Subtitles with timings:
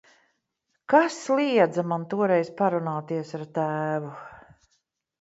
[0.93, 4.15] Kas liedza man toreiz parunāties ar tēvu.